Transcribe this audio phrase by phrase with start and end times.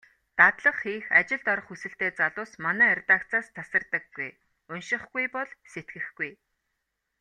[0.39, 4.29] Дадлага хийх, ажилд орох хүсэлтэй залуус манай редакцаас тасардаггүй.
[4.71, 6.31] УНШИХГҮЙ БОЛ СЭТГЭХГҮЙ.